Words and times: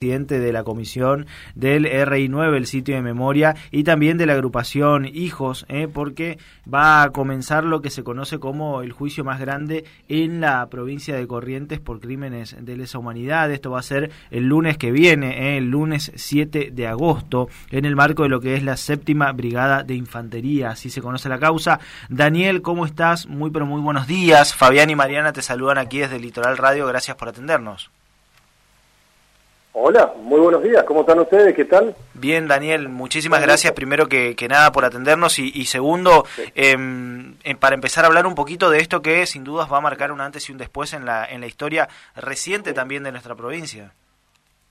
presidente 0.00 0.40
de 0.40 0.50
la 0.54 0.64
comisión 0.64 1.26
del 1.54 1.84
RI9, 1.84 2.56
el 2.56 2.66
sitio 2.66 2.94
de 2.94 3.02
memoria, 3.02 3.54
y 3.70 3.84
también 3.84 4.16
de 4.16 4.24
la 4.24 4.32
agrupación 4.32 5.04
Hijos, 5.04 5.66
¿eh? 5.68 5.88
porque 5.92 6.38
va 6.72 7.02
a 7.02 7.10
comenzar 7.10 7.64
lo 7.64 7.82
que 7.82 7.90
se 7.90 8.02
conoce 8.02 8.38
como 8.38 8.80
el 8.80 8.92
juicio 8.92 9.24
más 9.24 9.38
grande 9.38 9.84
en 10.08 10.40
la 10.40 10.66
provincia 10.70 11.14
de 11.14 11.26
Corrientes 11.26 11.80
por 11.80 12.00
crímenes 12.00 12.56
de 12.58 12.78
lesa 12.78 12.98
humanidad. 12.98 13.50
Esto 13.50 13.72
va 13.72 13.80
a 13.80 13.82
ser 13.82 14.10
el 14.30 14.48
lunes 14.48 14.78
que 14.78 14.90
viene, 14.90 15.50
¿eh? 15.50 15.58
el 15.58 15.68
lunes 15.70 16.12
7 16.14 16.70
de 16.72 16.86
agosto, 16.86 17.50
en 17.70 17.84
el 17.84 17.94
marco 17.94 18.22
de 18.22 18.30
lo 18.30 18.40
que 18.40 18.54
es 18.54 18.62
la 18.62 18.78
séptima 18.78 19.30
brigada 19.32 19.82
de 19.82 19.96
infantería, 19.96 20.70
así 20.70 20.88
se 20.88 21.02
conoce 21.02 21.28
la 21.28 21.38
causa. 21.38 21.78
Daniel, 22.08 22.62
¿cómo 22.62 22.86
estás? 22.86 23.26
Muy 23.26 23.50
pero 23.50 23.66
muy 23.66 23.82
buenos 23.82 24.06
días. 24.06 24.54
Fabián 24.54 24.88
y 24.88 24.96
Mariana 24.96 25.34
te 25.34 25.42
saludan 25.42 25.76
aquí 25.76 25.98
desde 25.98 26.18
Litoral 26.18 26.56
Radio, 26.56 26.86
gracias 26.86 27.18
por 27.18 27.28
atendernos. 27.28 27.90
Hola, 29.72 30.14
muy 30.16 30.40
buenos 30.40 30.64
días, 30.64 30.82
¿cómo 30.82 31.02
están 31.02 31.20
ustedes? 31.20 31.54
¿Qué 31.54 31.64
tal? 31.64 31.94
Bien, 32.14 32.48
Daniel, 32.48 32.88
muchísimas 32.88 33.40
gracias 33.40 33.72
primero 33.72 34.08
que, 34.08 34.34
nada 34.48 34.72
por 34.72 34.84
atendernos 34.84 35.38
y, 35.38 35.64
segundo, 35.66 36.24
em, 36.56 37.34
em, 37.44 37.56
para 37.56 37.76
empezar 37.76 38.04
a 38.04 38.08
hablar 38.08 38.26
un 38.26 38.34
poquito 38.34 38.68
de 38.68 38.78
esto 38.78 39.00
que 39.00 39.24
sin 39.26 39.44
dudas 39.44 39.72
va 39.72 39.78
a 39.78 39.80
marcar 39.80 40.10
un 40.10 40.20
antes 40.20 40.48
y 40.48 40.52
un 40.52 40.58
después 40.58 40.92
en 40.92 41.04
la, 41.04 41.24
en 41.24 41.40
la 41.40 41.46
historia 41.46 41.88
reciente 42.16 42.72
también 42.72 43.04
de 43.04 43.12
nuestra 43.12 43.36
provincia. 43.36 43.92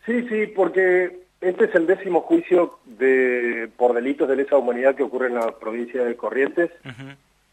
Sí, 0.06 0.28
sí, 0.28 0.48
porque 0.48 1.20
este 1.40 1.66
es 1.66 1.76
el 1.76 1.88
décimo 1.88 2.22
juicio 2.22 2.80
de, 2.84 3.70
por 3.78 3.94
delitos 3.94 4.28
de 4.28 4.36
lesa 4.36 4.58
humanidad 4.58 4.96
que 4.96 5.04
ocurre 5.04 5.28
en 5.28 5.36
la 5.36 5.52
provincia 5.52 6.04
de 6.04 6.18
Corrientes. 6.18 6.72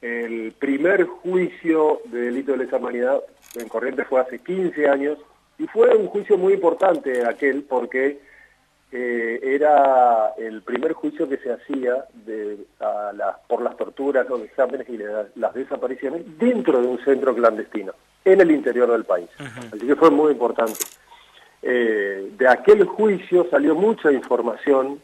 El 0.02 0.52
primer 0.52 1.04
juicio 1.04 2.00
de 2.06 2.22
delito 2.22 2.52
de 2.52 2.58
lesa 2.58 2.78
humanidad 2.78 3.20
en 3.54 3.68
Corrientes 3.68 4.06
fue 4.08 4.20
hace 4.20 4.40
15 4.40 4.88
años 4.88 5.18
y 5.58 5.66
fue 5.66 5.94
un 5.96 6.06
juicio 6.08 6.36
muy 6.36 6.54
importante 6.54 7.24
aquel 7.24 7.62
porque 7.62 8.18
eh, 8.92 9.40
era 9.42 10.32
el 10.38 10.62
primer 10.62 10.92
juicio 10.92 11.28
que 11.28 11.38
se 11.38 11.52
hacía 11.52 12.04
de, 12.24 12.58
por 13.48 13.62
las 13.62 13.76
torturas, 13.76 14.28
los 14.28 14.42
exámenes 14.42 14.88
y 14.88 14.98
las 15.34 15.54
desapariciones 15.54 16.22
dentro 16.38 16.80
de 16.80 16.86
un 16.86 16.98
centro 17.04 17.34
clandestino, 17.34 17.92
en 18.24 18.40
el 18.40 18.50
interior 18.50 18.90
del 18.90 19.04
país. 19.04 19.28
Así 19.72 19.86
que 19.86 19.96
fue 19.96 20.10
muy 20.10 20.32
importante. 20.32 20.78
Eh, 21.62 22.32
de 22.38 22.48
aquel 22.48 22.84
juicio 22.84 23.48
salió 23.50 23.74
mucha 23.74 24.12
información, 24.12 25.00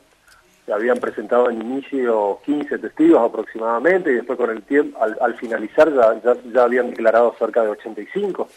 se 0.64 0.72
habían 0.72 0.98
presentado 0.98 1.50
en 1.50 1.60
inicio 1.60 2.38
15 2.44 2.78
testigos 2.78 3.20
aproximadamente 3.20 4.12
y 4.12 4.14
después 4.14 4.38
con 4.38 4.50
el 4.50 4.62
tiempo, 4.62 4.96
al, 5.02 5.34
finalizar 5.34 5.92
ya, 5.92 6.36
ya, 6.52 6.62
habían 6.62 6.90
declarado 6.90 7.34
cerca 7.36 7.62
de 7.62 7.70
85 7.70 8.48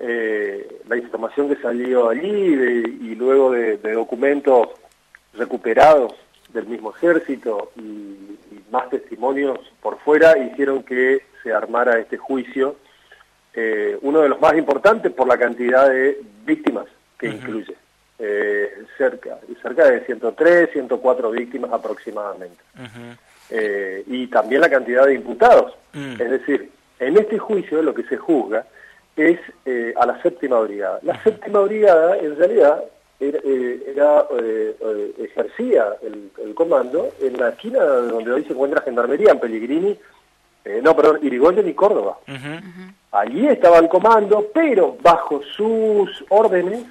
eh, 0.00 0.80
la 0.88 0.96
información 0.96 1.48
que 1.48 1.60
salió 1.60 2.08
allí 2.08 2.26
y 2.26 3.14
luego 3.14 3.52
de, 3.52 3.76
documentos 3.76 4.68
recuperados 5.34 6.14
del 6.52 6.66
mismo 6.66 6.90
ejército 6.94 7.70
y, 7.76 8.16
más 8.70 8.88
testimonios 8.88 9.58
por 9.82 9.98
fuera 9.98 10.38
hicieron 10.38 10.84
que 10.84 11.22
se 11.42 11.52
armara 11.52 11.98
este 11.98 12.16
juicio, 12.16 12.76
eh, 13.52 13.98
uno 14.02 14.20
de 14.20 14.28
los 14.28 14.40
más 14.40 14.56
importantes 14.56 15.12
por 15.12 15.26
la 15.26 15.36
cantidad 15.36 15.88
de 15.88 16.20
víctimas 16.46 16.86
que 17.18 17.26
incluye. 17.26 17.74
Eh, 18.22 18.84
cerca, 18.98 19.38
cerca 19.62 19.90
de 19.90 20.04
103, 20.04 20.70
104 20.72 21.30
víctimas 21.30 21.72
aproximadamente. 21.72 22.62
Eh, 23.48 24.04
y 24.06 24.26
también 24.26 24.60
la 24.60 24.68
cantidad 24.68 25.06
de 25.06 25.14
imputados. 25.14 25.74
Mm. 25.94 26.20
Es 26.20 26.30
decir, 26.30 26.70
en 26.98 27.16
este 27.16 27.38
juicio 27.38 27.82
lo 27.82 27.94
que 27.94 28.04
se 28.04 28.16
juzga 28.16 28.66
es 29.16 29.38
eh, 29.64 29.92
a 29.96 30.06
la 30.06 30.20
séptima 30.22 30.60
brigada. 30.60 30.98
La 31.02 31.22
séptima 31.22 31.60
brigada, 31.60 32.16
en 32.18 32.36
realidad, 32.36 32.84
era, 33.18 33.38
eh, 34.38 34.76
eh, 34.80 35.14
ejercía 35.18 35.86
el, 36.02 36.54
comando 36.54 37.10
en 37.20 37.38
la 37.38 37.50
esquina 37.50 37.82
donde 37.82 38.32
hoy 38.32 38.44
se 38.44 38.52
encuentra 38.52 38.82
Gendarmería, 38.82 39.32
en 39.32 39.40
Pellegrini, 39.40 39.98
no, 40.82 40.94
perdón, 40.94 41.20
Irigoyen 41.22 41.66
y 41.68 41.74
Córdoba. 41.74 42.18
Allí 43.12 43.46
estaba 43.48 43.78
el 43.78 43.88
comando, 43.88 44.46
pero 44.52 44.96
bajo 45.02 45.40
sus 45.56 46.24
órdenes 46.28 46.84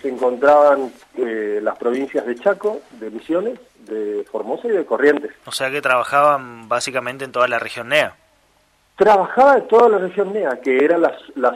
se 0.00 0.08
encontraban 0.08 0.92
las 1.16 1.76
provincias 1.76 2.24
de 2.24 2.36
Chaco, 2.36 2.80
de 3.00 3.10
Misiones, 3.10 3.58
de 3.80 4.24
Formosa 4.30 4.68
y 4.68 4.70
de 4.70 4.84
Corrientes. 4.84 5.32
O 5.44 5.52
sea 5.52 5.70
que 5.70 5.82
trabajaban 5.82 6.68
básicamente 6.68 7.24
en 7.24 7.32
toda 7.32 7.48
la 7.48 7.58
región 7.58 7.88
NEA. 7.88 8.16
Trabajaba 8.96 9.56
en 9.56 9.68
toda 9.68 9.88
la 9.88 9.98
región 9.98 10.32
NEA, 10.32 10.60
que 10.60 10.84
era 10.84 10.98
la, 10.98 11.12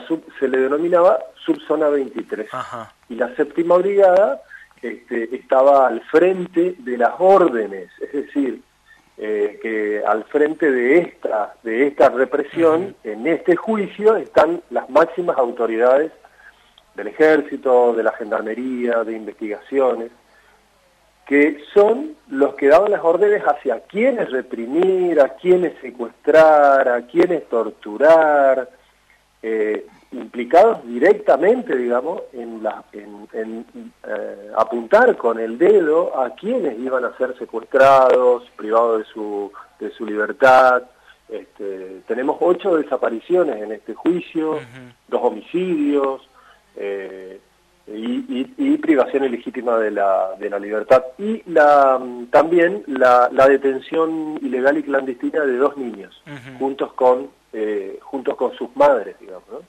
sub, 0.07 0.23
se 0.39 0.47
le 0.47 0.59
denominaba 0.59 1.19
subzona 1.45 1.87
23. 1.89 2.49
Y 3.09 3.15
la 3.15 3.33
séptima 3.35 3.77
brigada 3.77 4.41
este, 4.81 5.35
estaba 5.35 5.87
al 5.87 6.01
frente 6.01 6.75
de 6.79 6.97
las 6.97 7.13
órdenes, 7.19 7.89
es 8.01 8.11
decir, 8.11 8.61
eh, 9.17 9.59
que 9.61 10.03
al 10.05 10.23
frente 10.25 10.71
de 10.71 10.99
esta, 10.99 11.55
de 11.63 11.87
esta 11.87 12.09
represión, 12.09 12.95
en 13.03 13.25
este 13.25 13.55
juicio 13.55 14.15
están 14.15 14.61
las 14.69 14.89
máximas 14.89 15.37
autoridades 15.37 16.11
del 16.95 17.07
ejército, 17.07 17.93
de 17.93 18.03
la 18.03 18.11
gendarmería, 18.11 19.03
de 19.03 19.13
investigaciones, 19.13 20.11
que 21.27 21.59
son 21.73 22.15
los 22.29 22.55
que 22.55 22.67
daban 22.67 22.91
las 22.91 23.03
órdenes 23.03 23.43
hacia 23.43 23.81
quiénes 23.81 24.31
reprimir, 24.31 25.19
a 25.19 25.35
quiénes 25.35 25.73
secuestrar, 25.81 26.87
a 26.87 27.01
quiénes 27.05 27.47
torturar, 27.49 28.69
eh, 29.43 29.85
implicados 30.13 30.87
directamente, 30.87 31.75
digamos, 31.75 32.21
en, 32.31 32.63
la, 32.63 32.81
en, 32.93 33.65
eh, 34.07 34.51
apuntar 34.57 35.17
con 35.17 35.37
el 35.37 35.57
dedo 35.57 36.17
a 36.17 36.33
quienes 36.33 36.79
iban 36.79 37.03
a 37.03 37.15
ser 37.17 37.37
secuestrados, 37.37 38.49
privados 38.55 38.99
de 38.99 39.05
su, 39.05 39.51
de 39.79 39.91
su 39.91 40.05
libertad. 40.05 40.83
Este, 41.27 42.03
tenemos 42.07 42.37
ocho 42.39 42.77
desapariciones 42.77 43.61
en 43.61 43.73
este 43.73 43.93
juicio, 43.93 44.59
dos 45.09 45.21
homicidios, 45.21 46.21
eh, 46.77 47.41
y, 47.87 48.77
privación 48.77 49.25
ilegítima 49.25 49.77
de 49.77 49.91
la, 49.91 50.35
de 50.39 50.49
la 50.49 50.59
libertad. 50.59 51.03
Y 51.17 51.41
la, 51.49 51.99
también 52.31 52.83
la, 52.87 53.29
la 53.31 53.47
detención 53.47 54.39
ilegal 54.41 54.77
y 54.77 54.83
clandestina 54.83 55.41
de 55.41 55.57
dos 55.57 55.77
niños, 55.77 56.21
juntos, 56.59 56.93
con, 56.93 57.29
eh, 57.53 57.99
juntos 58.01 58.35
con 58.35 58.53
sus 58.53 58.75
madres, 58.75 59.15
digamos. 59.19 59.47
¿no? 59.51 59.59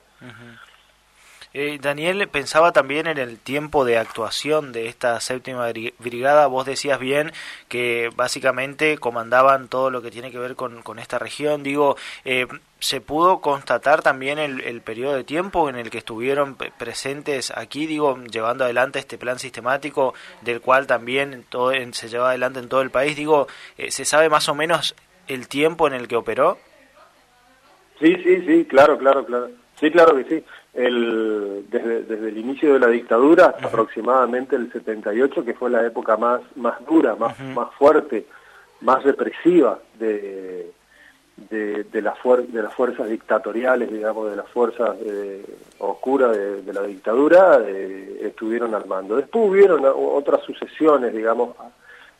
Eh, 1.51 1.79
Daniel 1.81 2.27
pensaba 2.27 2.71
también 2.73 3.07
en 3.07 3.17
el 3.17 3.39
tiempo 3.39 3.83
de 3.83 3.97
actuación 3.97 4.71
de 4.71 4.87
esta 4.87 5.19
séptima 5.19 5.71
brigada. 5.97 6.45
Vos 6.45 6.65
decías 6.67 6.99
bien 6.99 7.31
que 7.67 8.11
básicamente 8.15 8.99
comandaban 8.99 9.67
todo 9.67 9.89
lo 9.89 10.03
que 10.03 10.11
tiene 10.11 10.29
que 10.29 10.37
ver 10.37 10.55
con, 10.55 10.83
con 10.83 10.99
esta 10.99 11.17
región. 11.17 11.63
Digo, 11.63 11.97
eh, 12.23 12.45
¿se 12.77 13.01
pudo 13.01 13.41
constatar 13.41 14.03
también 14.03 14.37
el, 14.37 14.61
el, 14.61 14.81
periodo 14.81 15.15
de 15.15 15.23
tiempo 15.23 15.69
en 15.69 15.75
el 15.75 15.89
que 15.89 15.97
estuvieron 15.97 16.55
presentes 16.55 17.51
aquí, 17.55 17.87
digo, 17.87 18.19
llevando 18.31 18.63
adelante 18.63 18.99
este 18.99 19.17
plan 19.17 19.39
sistemático 19.39 20.13
del 20.41 20.61
cual 20.61 20.85
también 20.85 21.45
todo, 21.49 21.71
se 21.93 22.09
lleva 22.09 22.29
adelante 22.29 22.59
en 22.59 22.69
todo 22.69 22.83
el 22.83 22.91
país? 22.91 23.15
Digo, 23.15 23.47
eh, 23.79 23.89
¿se 23.89 24.05
sabe 24.05 24.29
más 24.29 24.49
o 24.49 24.55
menos 24.55 24.95
el 25.27 25.47
tiempo 25.47 25.87
en 25.87 25.93
el 25.93 26.07
que 26.07 26.15
operó? 26.15 26.59
Sí, 27.99 28.15
sí, 28.23 28.45
sí, 28.45 28.65
claro, 28.65 28.99
claro, 28.99 29.25
claro. 29.25 29.49
Sí, 29.79 29.89
claro 29.89 30.15
que 30.15 30.23
sí 30.25 30.45
el, 30.73 31.65
desde, 31.69 32.03
desde, 32.03 32.29
el 32.29 32.37
inicio 32.37 32.73
de 32.73 32.79
la 32.79 32.87
dictadura 32.87 33.47
hasta 33.47 33.67
aproximadamente 33.67 34.55
el 34.55 34.71
78, 34.71 35.43
que 35.43 35.53
fue 35.53 35.69
la 35.69 35.85
época 35.85 36.17
más, 36.17 36.41
más 36.55 36.83
dura, 36.85 37.15
más, 37.15 37.39
más 37.39 37.73
fuerte, 37.75 38.25
más 38.81 39.03
represiva 39.03 39.79
de, 39.97 40.71
de, 41.49 41.83
de, 41.85 42.01
las 42.01 42.15
de 42.23 42.61
las 42.61 42.73
fuerzas 42.73 43.09
dictatoriales, 43.09 43.91
digamos, 43.91 44.29
de 44.29 44.35
las 44.35 44.47
fuerzas 44.49 44.95
eh, 45.01 45.43
oscuras 45.79 46.37
de, 46.37 46.73
la 46.73 46.83
dictadura, 46.83 47.59
eh, 47.65 48.21
estuvieron 48.23 48.75
al 48.75 48.85
mando. 48.85 49.15
Después 49.15 49.49
hubieron 49.49 49.81
otras 49.85 50.41
sucesiones, 50.43 51.13
digamos, 51.13 51.55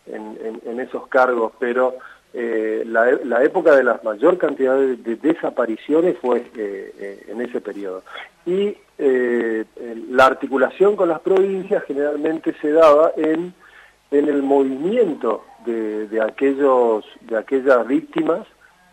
en, 0.07 0.59
en 0.65 0.79
esos 0.79 1.07
cargos, 1.07 1.53
pero 1.59 1.95
eh, 2.33 2.83
la, 2.85 3.11
la, 3.23 3.43
época 3.43 3.75
de 3.75 3.83
la 3.83 3.99
mayor 4.03 4.37
cantidad 4.37 4.77
de, 4.77 5.15
desapariciones 5.15 6.17
fue 6.19 6.39
eh, 6.55 6.93
eh, 6.99 7.25
en 7.27 7.41
ese 7.41 7.59
periodo. 7.59 8.03
Y 8.45 8.77
la 10.11 10.25
articulación 10.25 10.95
con 10.95 11.07
las 11.09 11.21
provincias 11.21 11.83
generalmente 11.85 12.53
se 12.61 12.71
daba 12.71 13.13
en, 13.15 13.53
en 14.11 14.27
el 14.27 14.43
movimiento 14.43 15.45
de, 15.65 16.07
de, 16.07 16.21
aquellos, 16.21 17.05
de 17.21 17.37
aquellas 17.37 17.87
víctimas 17.87 18.45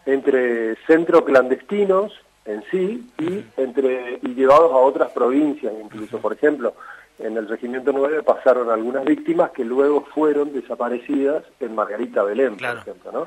entre 0.04 0.76
centros 0.86 1.22
clandestinos 1.22 2.12
en 2.44 2.62
sí 2.70 3.06
y, 3.18 3.44
entre, 3.56 4.20
y 4.22 4.34
llevados 4.34 4.72
a 4.72 4.76
otras 4.76 5.10
provincias, 5.10 5.72
incluso, 5.82 6.18
por 6.18 6.32
ejemplo, 6.32 6.74
en 7.18 7.36
el 7.36 7.48
Regimiento 7.48 7.92
9 7.92 8.22
pasaron 8.22 8.70
algunas 8.70 9.04
víctimas 9.04 9.50
que 9.50 9.64
luego 9.64 10.04
fueron 10.14 10.52
desaparecidas 10.52 11.44
en 11.60 11.74
Margarita 11.74 12.22
Belén, 12.22 12.56
por 12.56 12.78
ejemplo, 12.78 13.12
¿no? 13.12 13.26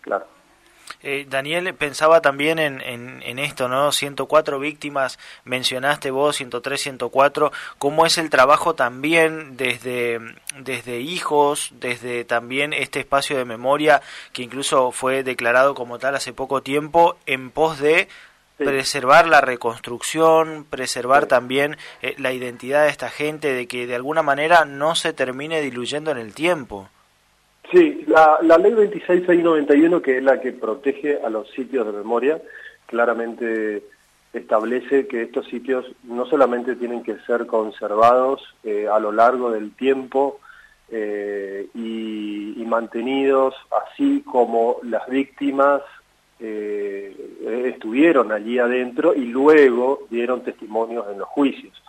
Claro. 0.00 0.26
Eh, 1.02 1.26
Daniel, 1.28 1.74
pensaba 1.74 2.22
también 2.22 2.58
en, 2.58 2.80
en, 2.80 3.38
esto, 3.38 3.68
¿no? 3.68 3.92
104 3.92 4.58
víctimas, 4.58 5.18
mencionaste 5.44 6.10
vos, 6.10 6.36
103, 6.36 6.80
104, 6.80 7.52
cómo 7.78 8.06
es 8.06 8.16
el 8.16 8.30
trabajo 8.30 8.74
también 8.74 9.56
desde, 9.56 10.18
desde 10.60 11.00
hijos, 11.00 11.72
desde 11.72 12.24
también 12.24 12.72
este 12.72 13.00
espacio 13.00 13.36
de 13.36 13.44
memoria 13.44 14.00
que 14.32 14.42
incluso 14.42 14.92
fue 14.92 15.22
declarado 15.22 15.74
como 15.74 15.98
tal 15.98 16.14
hace 16.14 16.32
poco 16.32 16.62
tiempo, 16.62 17.18
en 17.26 17.50
pos 17.50 17.78
de 17.78 18.08
preservar 18.56 19.26
la 19.26 19.40
reconstrucción, 19.40 20.64
preservar 20.68 21.26
también 21.26 21.76
eh, 22.02 22.14
la 22.18 22.32
identidad 22.32 22.84
de 22.84 22.90
esta 22.90 23.10
gente, 23.10 23.52
de 23.52 23.66
que 23.66 23.86
de 23.86 23.94
alguna 23.94 24.22
manera 24.22 24.64
no 24.64 24.94
se 24.94 25.12
termine 25.12 25.60
diluyendo 25.60 26.10
en 26.10 26.18
el 26.18 26.34
tiempo. 26.34 26.88
Sí, 27.72 28.04
la, 28.06 28.38
la 28.42 28.58
ley 28.58 28.72
26691, 28.72 30.02
que 30.02 30.18
es 30.18 30.22
la 30.22 30.40
que 30.40 30.52
protege 30.52 31.18
a 31.24 31.30
los 31.30 31.50
sitios 31.50 31.86
de 31.86 31.92
memoria, 31.92 32.40
claramente 32.86 33.82
establece 34.32 35.06
que 35.06 35.22
estos 35.22 35.46
sitios 35.46 35.86
no 36.04 36.26
solamente 36.26 36.76
tienen 36.76 37.02
que 37.02 37.18
ser 37.20 37.46
conservados 37.46 38.42
eh, 38.64 38.88
a 38.88 38.98
lo 38.98 39.12
largo 39.12 39.50
del 39.50 39.72
tiempo 39.74 40.40
eh, 40.90 41.68
y, 41.74 42.60
y, 42.60 42.64
mantenidos, 42.66 43.54
así 43.86 44.22
como 44.22 44.76
las 44.82 45.08
víctimas 45.08 45.82
eh, 46.40 47.72
estuvieron 47.74 48.32
allí 48.32 48.58
adentro 48.58 49.14
y 49.14 49.26
luego 49.26 50.06
dieron 50.10 50.42
testimonios 50.42 51.06
en 51.10 51.18
los 51.18 51.28
juicios. 51.28 51.82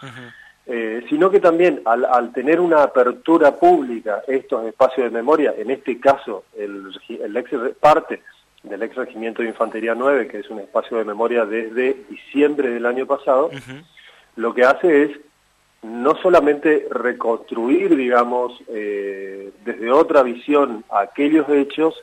Eh, 0.67 1.05
sino 1.09 1.29
que 1.29 1.39
también 1.39 1.81
al, 1.85 2.33
tener 2.33 2.59
una 2.59 2.81
apertura 2.81 3.55
pública 3.55 4.23
estos 4.27 4.65
espacios 4.65 5.05
de 5.05 5.15
memoria, 5.15 5.53
en 5.55 5.69
este 5.69 5.99
caso 5.99 6.45
el, 6.57 6.89
el 7.07 7.37
ex, 7.37 7.51
parte 7.79 8.21
del 8.63 8.81
ex 8.81 8.95
regimiento 8.95 9.43
de 9.43 9.49
infantería 9.49 9.93
9, 9.93 10.27
que 10.27 10.39
es 10.39 10.49
un 10.49 10.59
espacio 10.59 10.97
de 10.97 11.05
memoria 11.05 11.45
desde 11.45 11.95
diciembre 12.09 12.69
del 12.69 12.85
año 12.87 13.05
pasado, 13.05 13.51
lo 14.35 14.53
que 14.53 14.63
hace 14.63 15.03
es 15.03 15.11
no 15.83 16.15
solamente 16.15 16.87
reconstruir, 16.89 17.95
digamos, 17.95 18.53
eh, 18.67 19.51
desde 19.63 19.91
otra 19.91 20.23
visión 20.23 20.83
aquellos 20.89 21.47
hechos, 21.49 21.95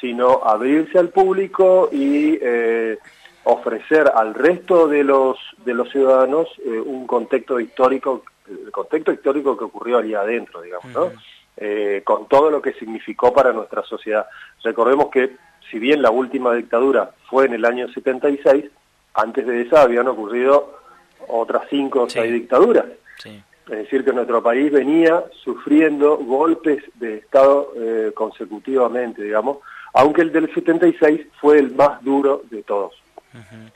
sino 0.00 0.40
abrirse 0.44 0.98
al 0.98 1.10
público 1.10 1.88
y 1.92 2.38
eh, 2.40 2.98
ofrecer 3.44 4.10
al 4.14 4.34
resto 4.34 4.88
de 4.88 5.04
los 5.04 5.38
de 5.64 5.74
los 5.74 5.90
ciudadanos 5.90 6.48
eh, 6.64 6.80
un 6.80 7.06
contexto 7.06 7.60
histórico 7.60 8.24
el 8.48 8.72
contexto 8.72 9.12
histórico 9.12 9.56
que 9.56 9.64
ocurrió 9.64 9.98
allí 9.98 10.14
adentro 10.14 10.62
digamos 10.62 10.92
no 10.92 11.10
eh, 11.56 12.02
con 12.04 12.26
todo 12.26 12.50
lo 12.50 12.62
que 12.62 12.72
significó 12.72 13.34
para 13.34 13.52
nuestra 13.52 13.82
sociedad. 13.82 14.24
Recordemos 14.64 15.10
que 15.10 15.36
si 15.70 15.78
bien 15.78 16.00
la 16.00 16.10
última 16.10 16.54
dictadura 16.54 17.10
fue 17.28 17.44
en 17.44 17.52
el 17.52 17.66
año 17.66 17.86
76 17.92 18.64
antes 19.12 19.46
de 19.46 19.62
esa 19.62 19.82
habían 19.82 20.08
ocurrido 20.08 20.78
otras 21.28 21.64
cinco 21.68 22.02
o 22.02 22.08
seis 22.08 22.32
dictaduras. 22.32 22.86
Es 23.24 23.76
decir, 23.76 24.04
que 24.04 24.12
nuestro 24.12 24.42
país 24.42 24.72
venía 24.72 25.22
sufriendo 25.44 26.16
golpes 26.16 26.82
de 26.94 27.18
Estado 27.18 27.74
consecutivamente, 28.14 29.22
digamos, 29.22 29.58
aunque 29.92 30.22
el 30.22 30.32
del 30.32 30.52
76 30.52 31.26
fue 31.40 31.58
el 31.58 31.74
más 31.74 32.02
duro 32.02 32.42
de 32.50 32.62
todos. 32.62 32.94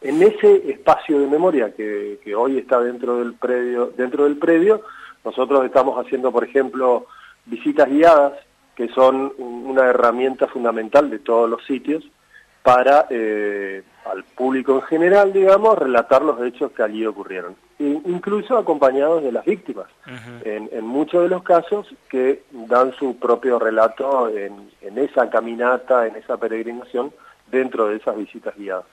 En 0.00 0.20
ese 0.20 0.69
espacio 0.69 1.20
de 1.20 1.28
memoria 1.28 1.72
que, 1.72 2.34
hoy 2.37 2.58
está 2.58 2.81
dentro 2.81 3.19
del 3.19 3.34
predio, 3.34 3.93
dentro 3.96 4.25
del 4.25 4.37
predio, 4.37 4.82
nosotros 5.25 5.64
estamos 5.64 5.96
haciendo, 6.05 6.32
por 6.32 6.44
ejemplo, 6.44 7.06
visitas 7.46 7.88
guiadas, 7.88 8.32
que 8.75 8.88
son 8.88 9.32
una 9.38 9.87
herramienta 9.87 10.49
fundamental 10.49 11.08
de 11.08 11.20
todos 11.20 11.49
los 11.49 11.64
sitios, 11.64 12.05
para 12.64 13.06
eh, 13.11 13.82
al 14.06 14.25
público 14.25 14.76
en 14.76 14.82
general, 14.82 15.32
digamos, 15.32 15.78
relatar 15.78 16.22
los 16.22 16.40
hechos 16.43 16.72
que 16.72 16.82
allí 16.82 17.05
ocurrieron, 17.06 17.55
incluso 17.78 18.56
acompañados 18.56 19.22
de 19.22 19.32
las 19.32 19.44
víctimas, 19.44 19.87
en, 20.44 20.69
en, 20.72 20.84
muchos 20.84 21.22
de 21.22 21.28
los 21.28 21.43
casos 21.43 21.87
que 22.08 22.43
dan 22.50 22.93
su 22.94 23.19
propio 23.19 23.58
relato 23.58 24.31
en, 24.31 24.70
en 24.94 25.05
esa 25.05 25.29
caminata, 25.29 26.06
en 26.06 26.17
esa 26.17 26.37
peregrinación, 26.37 27.12
dentro 27.50 27.88
de 27.88 27.96
esas 27.96 28.17
visitas 28.17 28.55
guiadas. 28.56 28.87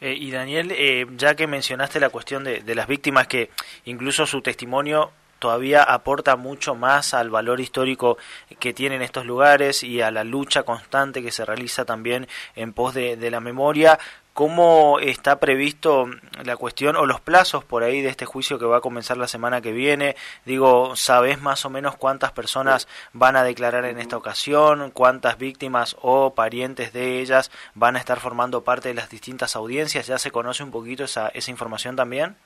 Eh, 0.00 0.14
y 0.14 0.30
Daniel, 0.30 0.72
eh, 0.72 1.06
ya 1.16 1.34
que 1.34 1.46
mencionaste 1.46 2.00
la 2.00 2.10
cuestión 2.10 2.44
de, 2.44 2.60
de 2.60 2.74
las 2.74 2.86
víctimas, 2.86 3.26
que 3.26 3.50
incluso 3.84 4.26
su 4.26 4.42
testimonio 4.42 5.10
todavía 5.38 5.82
aporta 5.82 6.36
mucho 6.36 6.74
más 6.74 7.14
al 7.14 7.30
valor 7.30 7.60
histórico 7.60 8.18
que 8.58 8.72
tienen 8.72 9.02
estos 9.02 9.24
lugares 9.24 9.82
y 9.82 10.00
a 10.00 10.10
la 10.10 10.24
lucha 10.24 10.64
constante 10.64 11.22
que 11.22 11.30
se 11.30 11.44
realiza 11.44 11.84
también 11.84 12.26
en 12.56 12.72
pos 12.72 12.94
de, 12.94 13.30
la 13.30 13.40
memoria. 13.40 13.98
¿Cómo 14.38 15.00
está 15.00 15.40
previsto 15.40 16.06
la 16.44 16.56
cuestión 16.56 16.94
o 16.94 17.06
los 17.06 17.20
plazos 17.20 17.64
por 17.64 17.82
ahí 17.82 18.02
de 18.02 18.08
este 18.08 18.24
juicio 18.24 18.56
que 18.56 18.66
va 18.66 18.76
a 18.76 18.80
comenzar 18.80 19.16
la 19.16 19.26
semana 19.26 19.60
que 19.60 19.72
viene? 19.72 20.14
Digo, 20.46 20.94
¿sabés 20.94 21.42
más 21.42 21.66
o 21.66 21.70
menos 21.70 21.96
cuántas 21.96 22.30
personas 22.30 22.86
van 23.12 23.34
a 23.34 23.42
declarar 23.42 23.84
en 23.84 23.98
esta 23.98 24.16
ocasión? 24.16 24.92
¿Cuántas 24.92 25.38
víctimas 25.38 25.96
o 26.02 26.34
parientes 26.34 26.92
de 26.92 27.18
ellas 27.18 27.50
van 27.74 27.96
a 27.96 27.98
estar 27.98 28.20
formando 28.20 28.62
parte 28.62 28.90
de 28.90 28.94
las 28.94 29.10
distintas 29.10 29.56
audiencias? 29.56 30.06
¿Ya 30.06 30.18
se 30.18 30.30
conoce 30.30 30.62
un 30.62 30.70
poquito 30.70 31.02
esa, 31.02 31.30
esa 31.30 31.50
información 31.50 31.96
también? 31.96 32.36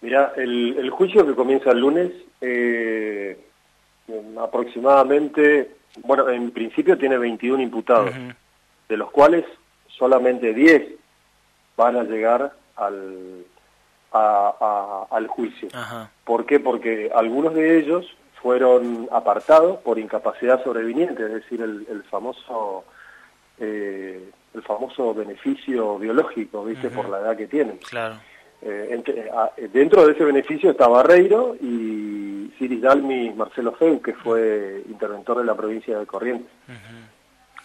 Mira, 0.00 0.32
el, 0.36 0.88
juicio 0.90 1.26
que 1.26 1.34
comienza 1.34 1.72
el 1.72 1.80
lunes, 1.80 2.12
eh, 2.40 3.36
aproximadamente, 4.40 5.72
bueno, 6.04 6.28
en 6.28 6.52
principio 6.52 6.96
tiene 6.96 7.18
21 7.18 7.60
imputados, 7.60 8.14
de 8.88 8.96
los 8.96 9.10
cuales 9.10 9.44
solamente 9.98 10.54
10 10.54 10.82
van 11.76 11.96
a 11.96 12.04
llegar 12.04 12.52
al, 12.76 13.44
al 14.12 15.26
juicio. 15.28 15.68
¿Por 16.24 16.46
qué? 16.46 16.60
Porque 16.60 17.10
algunos 17.14 17.54
de 17.54 17.78
ellos 17.78 18.06
fueron 18.42 19.08
apartados 19.10 19.78
por 19.80 19.98
incapacidad 19.98 20.62
sobreviniente, 20.62 21.24
es 21.24 21.32
decir, 21.32 21.60
el, 21.62 22.02
famoso 22.04 22.84
eh, 23.58 24.30
el 24.54 24.62
famoso 24.62 25.14
beneficio 25.14 25.98
biológico, 25.98 26.64
¿viste? 26.64 26.88
Por 26.90 27.08
la 27.08 27.20
edad 27.20 27.36
que 27.36 27.46
tienen. 27.46 27.78
Claro. 27.78 28.16
Eh, 28.62 29.02
eh, 29.56 29.68
dentro 29.72 30.06
de 30.06 30.12
ese 30.12 30.24
beneficio 30.24 30.70
está 30.70 30.88
Barreiro 30.88 31.56
y 31.60 32.52
Ciris 32.58 32.80
Dalmi 32.80 33.30
Marcelo 33.30 33.72
Feu, 33.72 34.00
que 34.00 34.14
fue 34.14 34.82
interventor 34.88 35.38
de 35.38 35.44
la 35.44 35.54
provincia 35.54 35.98
de 35.98 36.06
Corrientes. 36.06 36.50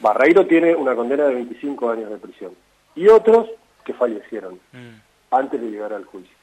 Barreiro 0.01 0.45
tiene 0.45 0.75
una 0.75 0.95
condena 0.95 1.25
de 1.25 1.35
25 1.35 1.89
años 1.89 2.09
de 2.09 2.17
prisión. 2.17 2.51
Y 2.95 3.07
otros 3.07 3.49
que 3.85 3.93
fallecieron 3.93 4.59
mm. 4.73 5.01
antes 5.31 5.61
de 5.61 5.69
llegar 5.69 5.93
al 5.93 6.05
juicio. 6.05 6.35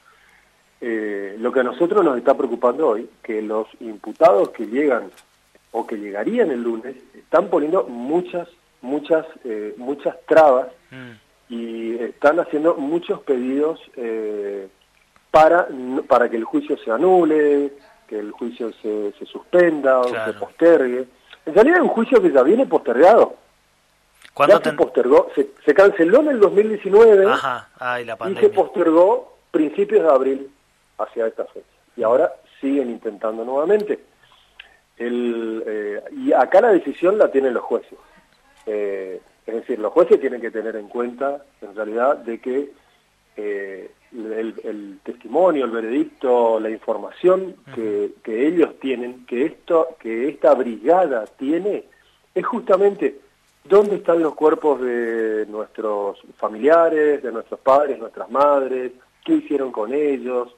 Eh, 0.81 1.35
lo 1.39 1.51
que 1.51 1.59
a 1.59 1.63
nosotros 1.63 2.03
nos 2.03 2.17
está 2.17 2.35
preocupando 2.35 2.87
hoy, 2.87 3.09
que 3.21 3.41
los 3.41 3.67
imputados 3.81 4.49
que 4.49 4.65
llegan 4.65 5.11
o 5.71 5.85
que 5.85 5.97
llegarían 5.97 6.51
el 6.51 6.63
lunes 6.63 6.95
están 7.13 7.49
poniendo 7.49 7.83
muchas, 7.83 8.47
muchas, 8.81 9.25
muchas 9.77 10.15
trabas 10.25 10.67
mm 10.89 11.29
y 11.49 11.95
están 11.95 12.39
haciendo 12.39 12.75
muchos 12.75 13.19
pedidos 13.21 13.79
eh, 13.97 14.67
para, 15.31 15.67
para 16.07 16.29
que 16.29 16.37
el 16.37 16.43
juicio 16.43 16.77
se 16.77 16.91
anule, 16.91 17.73
que 18.07 18.19
el 18.19 18.31
juicio 18.31 18.71
se, 18.81 19.11
se 19.17 19.25
suspenda 19.25 19.99
o 19.99 20.07
se 20.07 20.33
postergue. 20.33 21.07
En 21.45 21.53
realidad 21.53 21.77
es 21.77 21.83
un 21.83 21.89
juicio 21.89 22.21
que 22.21 22.31
ya 22.31 22.43
viene 22.43 22.65
postergado. 22.67 23.35
Ya 24.47 24.61
se 24.61 24.73
postergó, 24.73 25.27
se, 25.35 25.73
canceló 25.73 26.21
en 26.21 26.29
el 26.29 26.39
2019 26.39 27.27
y 28.29 28.35
se 28.35 28.49
postergó 28.49 29.37
principios 29.51 30.03
de 30.03 30.09
abril 30.09 30.51
hacia 30.97 31.27
esta 31.27 31.45
fecha. 31.45 31.65
Y 31.97 32.03
ahora 32.03 32.33
siguen 32.61 32.89
intentando 32.89 33.43
nuevamente. 33.43 33.99
El, 34.97 35.63
eh, 35.65 36.01
y 36.11 36.33
acá 36.33 36.61
la 36.61 36.69
decisión 36.69 37.17
la 37.17 37.31
tienen 37.31 37.53
los 37.53 37.63
jueces. 37.63 37.97
Eh, 38.65 39.21
es 39.45 39.53
decir, 39.53 39.79
los 39.79 39.91
jueces 39.91 40.19
tienen 40.19 40.41
que 40.41 40.51
tener 40.51 40.75
en 40.75 40.87
cuenta, 40.87 41.43
en 41.61 41.75
realidad, 41.75 42.17
de 42.17 42.39
que 42.39 42.71
eh, 43.35 43.91
el, 44.11 44.99
testimonio, 45.03 45.65
el 45.65 45.71
veredicto, 45.71 46.59
la 46.59 46.69
información 46.69 47.55
que, 47.73 48.13
ellos 48.25 48.79
tienen, 48.79 49.25
que 49.25 49.45
esto, 49.45 49.95
que 49.99 50.29
esta 50.29 50.53
brigada 50.53 51.25
tiene, 51.25 51.85
es 52.35 52.45
justamente 52.45 53.19
dónde 53.63 53.97
están 53.97 54.21
los 54.21 54.35
cuerpos 54.35 54.81
de 54.81 55.45
nuestros 55.47 56.19
familiares, 56.37 57.21
de 57.23 57.31
nuestros 57.31 57.59
padres, 57.59 57.99
nuestras 57.99 58.29
madres, 58.29 58.91
qué 59.23 59.33
hicieron 59.33 59.71
con 59.71 59.93
ellos, 59.93 60.55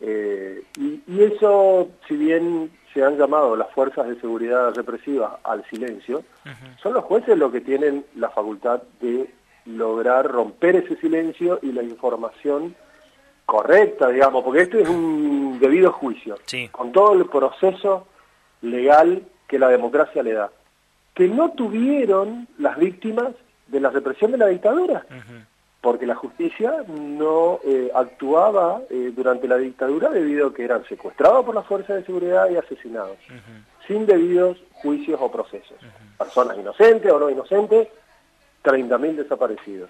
eh, 0.00 0.62
y, 0.78 1.02
y, 1.06 1.22
eso, 1.22 1.88
si 2.06 2.16
bien 2.16 2.70
se 2.92 3.02
han 3.02 3.16
llamado 3.16 3.56
las 3.56 3.70
fuerzas 3.72 4.06
de 4.08 4.20
seguridad 4.20 4.74
represiva 4.74 5.40
al 5.42 5.64
silencio, 5.68 6.22
son 6.82 6.94
los 6.94 7.04
jueces 7.04 7.36
los 7.36 7.50
que 7.50 7.60
tienen 7.60 8.04
la 8.14 8.30
facultad 8.30 8.82
de 9.00 9.30
lograr 9.64 10.30
romper 10.30 10.76
ese 10.76 10.96
silencio 10.96 11.58
y 11.62 11.72
la 11.72 11.82
información 11.82 12.74
correcta, 13.44 14.08
digamos, 14.08 14.44
porque 14.44 14.62
esto 14.62 14.78
es 14.78 14.88
un 14.88 15.58
debido 15.58 15.92
juicio, 15.92 16.36
con 16.72 16.92
todo 16.92 17.14
el 17.14 17.26
proceso 17.26 18.06
legal 18.62 19.22
que 19.46 19.58
la 19.58 19.68
democracia 19.68 20.22
le 20.22 20.32
da, 20.32 20.50
que 21.16 21.26
no 21.28 21.50
tuvieron 21.52 22.46
las 22.58 22.76
víctimas 22.76 23.28
de 23.68 23.80
la 23.80 23.88
represión 23.88 24.32
de 24.32 24.38
la 24.38 24.48
dictadura, 24.48 25.06
porque 25.80 26.04
la 26.04 26.14
justicia 26.14 26.84
no 26.86 27.58
eh, 27.64 27.90
actuaba 27.94 28.82
eh, 28.90 29.12
durante 29.16 29.48
la 29.48 29.56
dictadura 29.56 30.10
debido 30.10 30.48
a 30.48 30.54
que 30.54 30.64
eran 30.64 30.84
secuestrados 30.84 31.46
por 31.46 31.54
las 31.54 31.64
fuerzas 31.64 31.96
de 31.96 32.04
seguridad 32.04 32.50
y 32.50 32.56
asesinados, 32.56 33.16
sin 33.86 34.04
debidos 34.04 34.62
juicios 34.74 35.18
o 35.22 35.32
procesos. 35.32 35.78
Personas 36.18 36.58
inocentes 36.58 37.10
o 37.10 37.18
no 37.18 37.30
inocentes, 37.30 37.88
30.000 38.62 39.14
desaparecidos. 39.14 39.88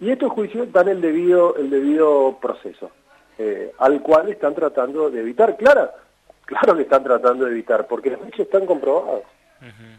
Y 0.00 0.10
estos 0.10 0.32
juicios 0.32 0.72
dan 0.72 0.88
el 0.88 1.00
debido, 1.00 1.54
el 1.54 1.70
debido 1.70 2.36
proceso, 2.42 2.90
eh, 3.38 3.72
al 3.78 4.02
cual 4.02 4.28
están 4.28 4.56
tratando 4.56 5.08
de 5.08 5.20
evitar. 5.20 5.56
Claro, 5.56 5.88
claro 6.44 6.74
que 6.74 6.82
están 6.82 7.04
tratando 7.04 7.44
de 7.44 7.52
evitar, 7.52 7.86
porque 7.86 8.10
los 8.10 8.26
hechos 8.26 8.40
están 8.40 8.66
comprobados 8.66 9.22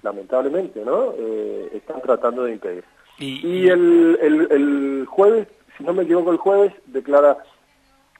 lamentablemente, 0.01 0.83
¿no? 0.83 1.13
Eh, 1.17 1.69
están 1.73 2.01
tratando 2.01 2.43
de 2.43 2.53
impedir. 2.53 2.83
Y, 3.19 3.67
el, 3.67 4.17
el, 4.21 5.05
jueves, 5.07 5.47
si 5.75 5.83
no 5.83 5.93
me 5.93 6.03
equivoco, 6.03 6.31
el 6.31 6.37
jueves 6.37 6.73
declara 6.85 7.37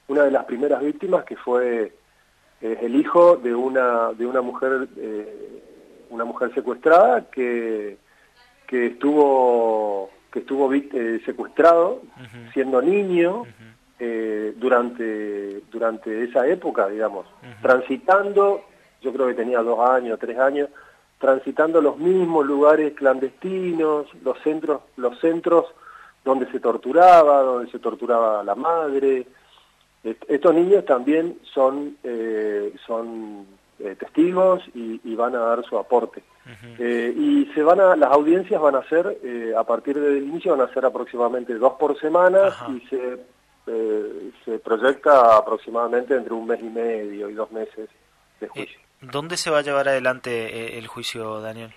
una 0.08 0.24
de 0.24 0.32
las 0.32 0.46
primeras 0.46 0.82
víctimas 0.82 1.24
que 1.24 1.36
fue 1.36 1.94
eh, 2.62 2.80
el 2.82 2.96
hijo 2.96 3.38
de 3.38 3.54
una 3.54 4.14
de 4.14 4.26
una 4.26 4.42
mujer 4.42 4.88
eh, 4.98 5.62
una 6.10 6.24
mujer 6.24 6.52
secuestrada 6.56 7.30
que 7.30 7.98
que 8.66 8.88
estuvo 8.88 10.10
que 10.32 10.40
estuvo 10.40 10.72
secuestrado 11.26 12.02
siendo 12.54 12.82
niño 12.82 13.44
durante 14.56 15.62
durante 15.70 16.24
esa 16.24 16.48
época 16.48 16.88
digamos 16.88 17.28
transitando 17.62 18.64
yo 19.02 19.14
creo 19.14 19.28
que 19.28 19.34
tenía 19.34 19.62
dos 19.62 19.80
años 19.90 20.18
tres 20.20 20.40
años 20.40 20.70
transitando 21.20 21.82
los 21.82 21.98
mismos 21.98 22.46
lugares 22.46 22.94
clandestinos, 22.94 24.08
los 24.24 24.40
centros, 24.42 24.82
los 24.98 25.20
centros 25.20 25.66
donde 26.24 26.50
se 26.52 26.60
torturaba, 26.60 27.42
donde 27.42 27.72
se 27.72 27.80
torturaba 27.80 28.42
a 28.42 28.44
la 28.44 28.56
madre. 28.56 29.26
Estos 30.04 30.54
niños 30.54 30.86
también 30.86 31.40
son, 31.54 31.98
eh, 32.04 32.74
son 32.86 33.46
eh, 33.80 33.96
testigos 33.96 34.64
y, 34.74 35.16
van 35.16 35.36
a 35.36 35.40
dar 35.40 35.66
su 35.66 35.78
aporte. 35.78 36.22
Eh, 36.80 37.14
y 37.18 37.46
se 37.54 37.62
van 37.62 37.82
a, 37.82 37.96
las 37.96 38.12
audiencias 38.12 38.62
van 38.62 38.76
a 38.76 38.88
ser, 38.88 39.18
a 39.58 39.64
partir 39.64 40.00
del 40.00 40.24
inicio, 40.24 40.56
van 40.56 40.70
a 40.70 40.74
ser 40.74 40.86
aproximadamente 40.86 41.54
dos 41.56 41.74
por 41.74 42.00
semana 42.00 42.50
y 42.70 42.80
se, 42.88 43.18
se 44.46 44.60
proyecta 44.60 45.36
aproximadamente 45.36 46.16
entre 46.16 46.34
un 46.34 46.48
mes 46.48 46.62
y 46.62 46.70
medio 46.70 47.30
y 47.30 47.34
dos 47.34 47.52
meses 47.52 47.90
de 48.40 48.48
juicio. 48.48 48.87
¿Dónde 49.02 49.38
se 49.38 49.50
va 49.50 49.60
a 49.60 49.62
llevar 49.62 49.88
adelante 49.88 50.32
eh, 50.32 50.78
el 50.78 50.88
juicio, 50.88 51.40
Daniel? 51.42 51.72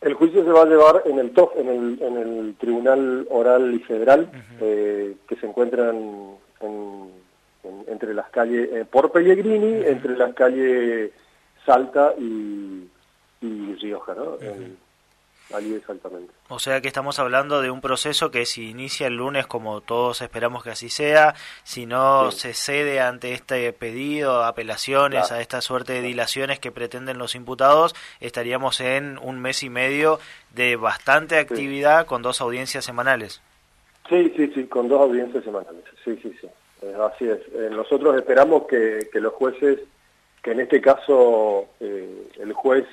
El 0.00 0.14
juicio 0.14 0.44
se 0.44 0.50
va 0.50 0.62
a 0.62 0.66
llevar 0.66 1.02
en 1.04 1.18
el 1.18 1.30
TOF, 1.32 1.56
en 1.56 1.68
el, 1.68 2.02
en 2.02 2.16
el 2.16 2.54
Tribunal 2.56 3.26
Oral 3.30 3.72
y 3.72 3.78
Federal, 3.80 4.30
eh, 4.60 5.14
que 5.28 5.36
se 5.36 5.46
encuentran 5.46 6.36
entre 7.86 8.14
las 8.14 8.28
calles, 8.30 8.68
eh, 8.72 8.84
por 8.90 9.12
Pellegrini, 9.12 9.84
entre 9.86 10.16
las 10.16 10.34
calles 10.34 11.12
Salta 11.64 12.14
y, 12.18 12.88
y 13.40 13.74
Rioja, 13.76 14.14
¿no? 14.14 14.38
Exactamente. 15.54 16.32
O 16.48 16.58
sea 16.58 16.80
que 16.80 16.88
estamos 16.88 17.18
hablando 17.18 17.60
de 17.62 17.70
un 17.70 17.80
proceso 17.80 18.30
que 18.30 18.46
si 18.46 18.70
inicia 18.70 19.06
el 19.06 19.16
lunes, 19.16 19.46
como 19.46 19.80
todos 19.80 20.20
esperamos 20.22 20.62
que 20.64 20.70
así 20.70 20.88
sea, 20.88 21.34
si 21.64 21.86
no 21.86 22.30
se 22.30 22.54
cede 22.54 23.00
ante 23.00 23.32
este 23.32 23.72
pedido, 23.72 24.44
apelaciones, 24.44 25.32
a 25.32 25.40
esta 25.40 25.60
suerte 25.60 25.94
de 25.94 26.02
dilaciones 26.02 26.58
que 26.58 26.72
pretenden 26.72 27.18
los 27.18 27.34
imputados, 27.34 27.94
estaríamos 28.20 28.80
en 28.80 29.18
un 29.18 29.40
mes 29.40 29.62
y 29.62 29.70
medio 29.70 30.18
de 30.54 30.76
bastante 30.76 31.38
actividad 31.38 32.06
con 32.06 32.22
dos 32.22 32.40
audiencias 32.40 32.84
semanales. 32.84 33.40
Sí, 34.08 34.32
sí, 34.36 34.50
sí, 34.54 34.64
con 34.64 34.88
dos 34.88 35.00
audiencias 35.00 35.44
semanales. 35.44 35.84
Sí, 36.04 36.18
sí, 36.22 36.36
sí. 36.40 36.48
Eh, 36.82 36.94
así 37.00 37.28
es. 37.28 37.40
Eh, 37.54 37.68
nosotros 37.70 38.16
esperamos 38.16 38.66
que, 38.66 39.08
los 39.14 39.32
jueces, 39.34 39.78
que 40.42 40.52
en 40.52 40.60
este 40.60 40.80
caso 40.80 41.68
eh, 41.80 42.28
el 42.38 42.52
juez 42.52 42.84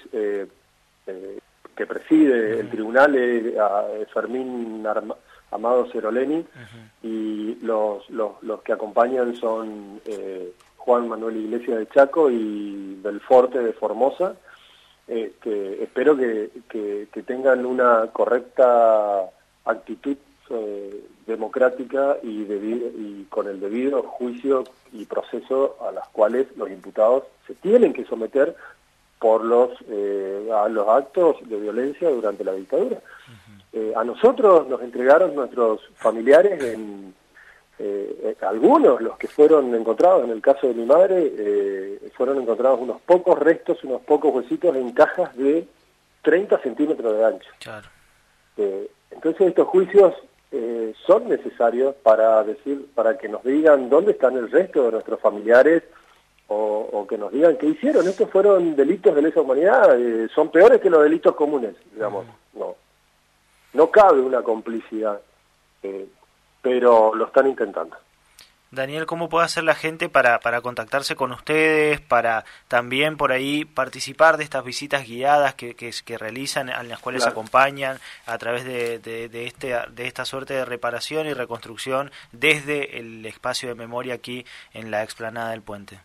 que 1.80 1.86
preside 1.86 2.60
el 2.60 2.70
tribunal 2.70 3.16
es 3.16 4.12
Fermín 4.14 4.86
Amado 5.50 5.90
Ceroleni 5.90 6.46
y 7.02 7.56
los, 7.62 8.10
los, 8.10 8.62
que 8.66 8.74
acompañan 8.74 9.34
son 9.38 10.02
eh, 10.06 10.52
Juan 10.76 11.08
Manuel 11.08 11.38
Iglesias 11.38 11.80
de 11.80 11.88
Chaco 11.88 12.30
y 12.30 13.00
Belforte 13.02 13.60
de 13.60 13.72
Formosa. 13.72 14.36
Eh, 15.08 15.32
que 15.42 15.82
espero 15.82 16.18
que, 16.18 16.50
que, 16.68 17.24
tengan 17.24 17.66
una 17.66 18.08
correcta 18.12 19.30
actitud 19.64 20.18
eh, 20.50 21.06
democrática 21.26 22.18
y, 22.22 22.42
y 22.42 23.26
con 23.30 23.48
el 23.48 23.62
debido 23.62 24.04
juicio 24.04 24.66
y 24.92 25.06
proceso 25.06 25.78
a 25.88 25.94
las 25.94 26.10
cuales 26.10 26.46
los 26.58 26.70
imputados 26.70 27.24
se 27.48 27.56
tienen 27.56 27.94
que 27.94 28.04
someter 28.04 28.54
por 29.20 29.44
los, 29.44 29.72
eh, 29.90 30.50
a 30.54 30.70
los 30.70 30.88
actos 30.88 31.38
de 31.48 31.60
violencia 31.60 32.10
durante 32.10 32.44
la 32.44 32.54
dictadura. 32.54 33.00
Eh, 33.74 33.94
a 33.96 34.04
nosotros 34.04 34.68
nos 34.68 34.82
entregaron 34.82 35.36
nuestros 35.36 35.82
familiares, 35.96 36.64
en, 36.64 37.14
eh, 37.78 38.36
algunos, 38.42 39.02
los 39.02 39.18
que 39.18 39.28
fueron 39.28 39.76
encontrados, 39.76 40.24
en 40.24 40.32
el 40.32 40.42
caso 40.42 40.68
de 40.68 40.74
mi 40.74 40.86
madre, 40.86 42.00
fueron 42.16 42.42
encontrados 42.42 42.80
unos 42.82 43.00
pocos 43.02 43.38
restos, 43.38 43.84
unos 43.84 44.02
pocos 44.02 44.34
huesitos 44.34 44.76
en 44.76 44.92
cajas 44.92 45.36
de 45.38 45.68
30 46.24 46.58
centímetros 46.60 47.16
de 47.16 47.26
ancho. 47.26 47.50
entonces 49.12 49.48
estos 49.48 49.68
juicios 49.68 50.14
son 51.06 51.30
necesarios 51.30 51.96
para 52.04 52.44
decir, 52.44 52.88
para 52.96 53.18
que 53.18 53.30
nos 53.30 53.44
digan 53.44 53.90
dónde 53.90 54.12
están 54.12 54.36
el 54.36 54.50
resto 54.50 54.86
de 54.86 54.92
nuestros 54.94 55.20
familiares, 55.20 55.84
o, 56.50 57.06
que 57.08 57.18
nos 57.18 57.32
digan 57.32 57.58
qué 57.58 57.68
hicieron. 57.68 58.08
Estos 58.08 58.30
fueron 58.30 58.76
delitos 58.76 59.16
de 59.16 59.22
lesa 59.22 59.42
humanidad, 59.42 60.00
eh, 60.00 60.28
son 60.34 60.50
peores 60.50 60.82
que 60.82 60.90
los 60.90 61.04
delitos 61.04 61.36
comunes, 61.36 61.76
digamos. 61.94 62.26
No, 62.54 62.76
no 63.74 63.92
cabe 63.92 64.20
una 64.20 64.42
complicidad, 64.42 65.20
eh, 65.84 66.08
pero 66.62 67.14
lo 67.16 67.26
están 67.26 67.48
intentando. 67.48 67.96
Daniel, 68.72 69.08
¿cómo 69.08 69.30
puede 69.30 69.46
hacer 69.46 69.64
la 69.64 69.74
gente 69.74 70.10
para, 70.10 70.40
para 70.42 70.62
contactarse 70.62 71.16
con 71.16 71.32
ustedes, 71.32 72.02
para 72.02 72.46
también 72.68 73.18
por 73.18 73.32
ahí 73.32 73.66
participar 73.66 74.38
de 74.38 74.44
estas 74.44 74.64
visitas 74.64 75.08
guiadas 75.08 75.56
que, 75.56 75.74
que, 75.76 76.18
realizan, 76.20 76.70
en 76.70 76.88
las 76.88 77.00
cuales 77.00 77.26
acompañan 77.26 77.98
a 78.28 78.38
través 78.38 78.66
de, 78.66 79.00
de, 79.00 79.48
este, 79.48 79.76
de 79.90 80.06
esta 80.06 80.24
suerte 80.24 80.54
de 80.54 80.66
reparación 80.66 81.26
y 81.26 81.34
reconstrucción 81.34 82.12
desde 82.32 83.00
el 83.00 83.26
espacio 83.26 83.70
de 83.70 83.76
memoria 83.76 84.14
aquí 84.14 84.46
en 84.74 84.92
la 84.92 85.02
explanada 85.02 85.50
del 85.50 85.64
puente? 85.64 86.00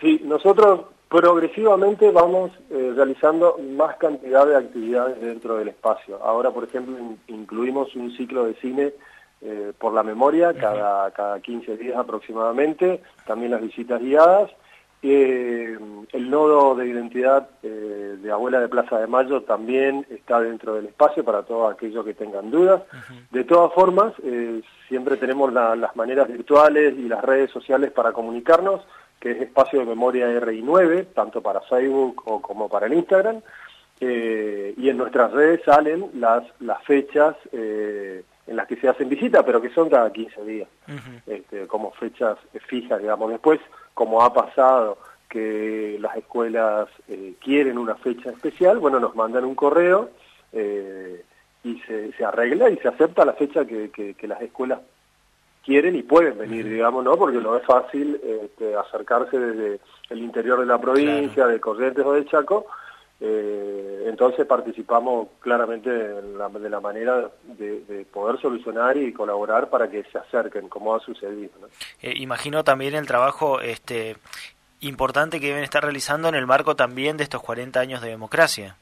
Sí, 0.00 0.20
nosotros 0.24 0.80
progresivamente 1.08 2.10
vamos 2.10 2.50
eh, 2.70 2.92
realizando 2.94 3.56
más 3.76 3.96
cantidad 3.96 4.46
de 4.46 4.56
actividades 4.56 5.20
dentro 5.20 5.56
del 5.56 5.68
espacio. 5.68 6.22
Ahora, 6.22 6.50
por 6.50 6.64
ejemplo, 6.64 6.96
incluimos 7.28 7.94
un 7.94 8.14
ciclo 8.16 8.44
de 8.44 8.54
cine 8.54 8.92
eh, 9.40 9.72
por 9.78 9.92
la 9.94 10.02
memoria 10.02 10.52
cada, 10.54 11.10
cada 11.12 11.40
15 11.40 11.76
días 11.76 11.96
aproximadamente, 11.96 13.02
también 13.26 13.52
las 13.52 13.62
visitas 13.62 14.00
guiadas. 14.00 14.50
Eh, 15.02 15.78
el 16.12 16.30
nodo 16.30 16.74
de 16.74 16.88
identidad 16.88 17.48
de 17.62 18.32
Abuela 18.32 18.58
de 18.58 18.68
Plaza 18.68 18.98
de 18.98 19.06
Mayo 19.06 19.42
también 19.42 20.04
está 20.10 20.40
dentro 20.40 20.74
del 20.74 20.86
espacio 20.86 21.22
para 21.22 21.42
todos 21.42 21.72
aquellos 21.72 22.04
que 22.04 22.14
tengan 22.14 22.50
dudas. 22.50 22.82
De 23.30 23.44
todas 23.44 23.72
formas, 23.72 24.14
siempre 24.88 25.16
tenemos 25.16 25.52
las 25.52 25.94
maneras 25.94 26.26
virtuales 26.26 26.94
y 26.98 27.08
las 27.08 27.22
redes 27.22 27.50
sociales 27.50 27.92
para 27.92 28.12
comunicarnos 28.12 28.80
que 29.20 29.32
es 29.32 29.42
espacio 29.42 29.80
de 29.80 29.86
memoria 29.86 30.28
RI9, 30.40 31.06
tanto 31.14 31.42
para 31.42 31.60
Facebook 31.62 32.22
o 32.26 32.40
como 32.40 32.68
para 32.68 32.86
el 32.86 32.94
Instagram, 32.94 33.40
eh, 34.00 34.74
y 34.76 34.88
en 34.90 34.98
nuestras 34.98 35.32
redes 35.32 35.62
salen 35.64 36.10
las, 36.14 36.44
las 36.60 36.82
fechas 36.84 37.34
eh, 37.52 38.22
en 38.46 38.56
las 38.56 38.66
que 38.66 38.76
se 38.76 38.88
hacen 38.88 39.08
visitas, 39.08 39.42
pero 39.44 39.60
que 39.60 39.70
son 39.70 39.88
cada 39.88 40.12
15 40.12 40.44
días, 40.44 40.68
este, 41.26 41.66
como 41.66 41.92
fechas 41.92 42.38
fijas, 42.66 43.00
digamos. 43.00 43.30
Después, 43.30 43.60
como 43.94 44.22
ha 44.22 44.32
pasado 44.32 44.98
que 45.28 45.96
las 46.00 46.16
escuelas 46.16 46.88
eh, 47.08 47.34
quieren 47.40 47.78
una 47.78 47.94
fecha 47.96 48.30
especial, 48.30 48.78
bueno, 48.78 49.00
nos 49.00 49.16
mandan 49.16 49.44
un 49.44 49.54
correo 49.54 50.10
y 51.64 51.78
se, 51.80 52.12
se, 52.12 52.24
arregla 52.24 52.70
y 52.70 52.76
se 52.76 52.88
acepta 52.88 53.24
la 53.24 53.32
fecha 53.32 53.66
que, 53.66 53.90
que 53.90 54.28
las 54.28 54.40
escuelas 54.40 54.78
quieren 55.66 55.96
y 55.96 56.02
pueden 56.04 56.38
venir, 56.38 56.68
digamos, 56.68 57.04
¿no? 57.04 57.16
Porque 57.18 57.38
no 57.38 57.56
es 57.56 57.66
fácil 57.66 58.18
este, 58.22 58.76
acercarse 58.76 59.36
desde 59.36 59.80
el 60.08 60.20
interior 60.20 60.60
de 60.60 60.66
la 60.66 60.80
provincia, 60.80 61.46
de 61.46 61.60
Corrientes 61.60 62.06
o 62.06 62.12
de 62.12 62.24
Chaco. 62.24 62.66
Eh, 63.18 64.04
entonces 64.06 64.46
participamos 64.46 65.28
claramente 65.40 65.90
de 65.90 66.70
la, 66.70 66.80
manera 66.80 67.30
de, 67.44 68.06
poder 68.12 68.40
solucionar 68.40 68.96
y 68.96 69.12
colaborar 69.12 69.68
para 69.68 69.90
que 69.90 70.04
se 70.04 70.18
acerquen, 70.18 70.68
como 70.68 70.94
ha 70.94 71.00
sucedido. 71.00 71.50
Eh, 72.00 72.12
imagino 72.16 72.62
también 72.62 72.94
el 72.94 73.06
trabajo 73.06 73.60
este 73.60 74.16
importante 74.80 75.40
que 75.40 75.48
deben 75.48 75.64
estar 75.64 75.82
realizando 75.82 76.28
en 76.28 76.36
el 76.36 76.46
marco 76.46 76.76
también 76.76 77.16
de 77.16 77.24
estos 77.24 77.42
40 77.42 77.80
años 77.80 78.02
de 78.02 78.10
democracia. 78.10 78.76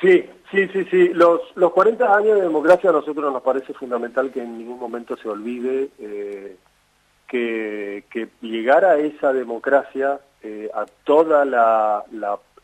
Sí, 0.00 0.28
Sí, 0.50 0.66
sí, 0.68 0.84
sí. 0.90 1.08
Los, 1.14 1.40
los 1.54 1.72
40 1.72 2.16
años 2.16 2.34
de 2.36 2.42
democracia 2.42 2.90
a 2.90 2.92
nosotros 2.92 3.32
nos 3.32 3.42
parece 3.42 3.72
fundamental 3.72 4.32
que 4.32 4.42
en 4.42 4.58
ningún 4.58 4.80
momento 4.80 5.16
se 5.16 5.28
olvide 5.28 5.90
eh, 6.00 6.56
que, 7.28 8.04
que 8.10 8.28
llegar 8.40 8.84
a 8.84 8.98
esa 8.98 9.32
democracia 9.32 10.18
eh, 10.42 10.68
a 10.74 10.86
toda 11.04 11.44
la, 11.44 12.04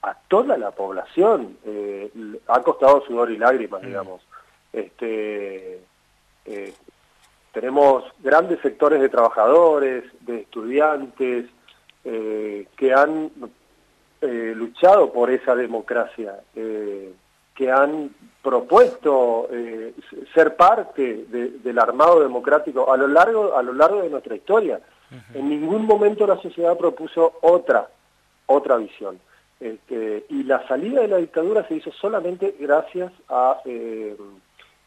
a 0.03 0.15
toda 0.27 0.59
la 0.59 0.73
población 0.73 1.59
eh, 1.65 2.11
ha 2.49 2.61
costado 2.63 3.05
sudor 3.07 3.31
y 3.31 3.39
lágrimas, 3.39 3.83
mm. 3.83 3.87
digamos. 3.87 4.23
Este, 4.73 5.81
eh, 6.45 6.75
tenemos 7.53 8.05
grandes 8.19 8.61
sectores 8.61 9.01
de 9.01 9.09
trabajadores, 9.09 10.05
de 10.23 10.41
estudiantes, 10.41 11.47
que 12.03 12.95
han 12.95 13.33
luchado 14.21 15.13
por 15.13 15.29
esa 15.31 15.57
democracia, 15.57 16.39
que 17.57 17.71
han 17.71 18.15
propuesto 18.43 19.49
ser 20.33 20.55
parte 20.55 21.27
del 21.29 21.79
armado 21.81 22.21
democrático 22.21 22.93
a 22.93 22.97
lo 22.97 23.09
largo 23.09 23.57
a 23.57 23.63
lo 23.63 23.73
largo 23.73 24.03
de 24.03 24.11
nuestra 24.11 24.37
historia. 24.37 24.81
En 25.35 25.49
ningún 25.49 25.87
momento 25.87 26.27
la 26.27 26.41
sociedad 26.41 26.77
propuso 26.77 27.39
otra, 27.43 27.89
otra 28.47 28.77
visión. 28.77 29.19
Este, 29.59 30.27
y 30.29 30.43
la 30.43 30.67
salida 30.69 31.01
de 31.01 31.09
la 31.09 31.17
dictadura 31.17 31.67
se 31.67 31.77
hizo 31.77 31.91
solamente 31.93 32.55
gracias 32.61 33.11
a, 33.29 33.61
eh, 33.65 34.15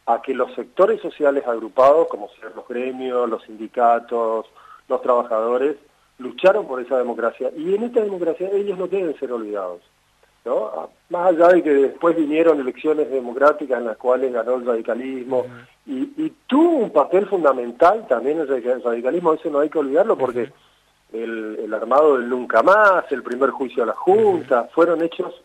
a 0.05 0.21
que 0.21 0.35
los 0.35 0.53
sectores 0.53 1.01
sociales 1.01 1.47
agrupados, 1.47 2.07
como 2.07 2.29
ser 2.39 2.55
los 2.55 2.67
gremios, 2.67 3.27
los 3.29 3.43
sindicatos, 3.43 4.45
los 4.87 5.01
trabajadores, 5.01 5.75
lucharon 6.19 6.67
por 6.67 6.81
esa 6.81 6.97
democracia. 6.97 7.51
Y 7.57 7.73
en 7.73 7.83
esta 7.83 8.01
democracia 8.01 8.49
ellos 8.51 8.77
no 8.77 8.87
deben 8.87 9.17
ser 9.17 9.31
olvidados. 9.31 9.81
¿No? 10.45 10.89
Más 11.09 11.27
allá 11.27 11.49
de 11.49 11.63
que 11.63 11.73
después 11.73 12.15
vinieron 12.15 12.59
elecciones 12.59 13.09
democráticas 13.09 13.79
en 13.79 13.85
las 13.85 13.97
cuales 13.97 14.31
ganó 14.31 14.55
el 14.55 14.65
radicalismo 14.65 15.45
y, 15.85 16.31
tuvo 16.47 16.77
un 16.77 16.91
papel 16.91 17.25
fundamental 17.25 18.07
también 18.07 18.39
el 18.39 18.83
radicalismo, 18.83 19.33
eso 19.33 19.49
no 19.49 19.59
hay 19.59 19.69
que 19.69 19.79
olvidarlo 19.79 20.17
porque 20.17 20.51
el, 21.13 21.73
armado 21.73 22.17
del 22.17 22.29
nunca 22.29 22.61
más, 22.61 23.11
el 23.11 23.23
primer 23.23 23.49
juicio 23.49 23.83
a 23.83 23.87
la 23.87 23.93
Junta, 23.93 24.69
fueron 24.73 25.01
hechos 25.01 25.41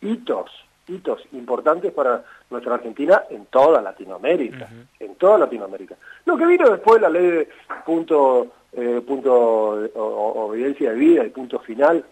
hitos, 0.00 0.50
hitos 0.88 1.22
importantes 1.32 1.92
para 1.92 2.24
nuestra 2.48 2.74
Argentina 2.74 3.22
en 3.30 3.46
toda 3.46 3.80
Latinoamérica, 3.80 4.68
en 4.98 5.14
toda 5.16 5.38
Latinoamérica. 5.38 5.96
Lo 6.24 6.36
que 6.36 6.46
vino 6.46 6.68
después 6.68 7.00
la 7.00 7.10
ley 7.10 7.26
de 7.26 7.48
punto, 7.84 8.48
eh, 8.72 9.02
punto 9.06 9.88
obediencia 9.94 10.90
de 10.90 10.96
vida 10.96 11.24
y 11.24 11.30
punto 11.30 11.60
final, 11.60 12.04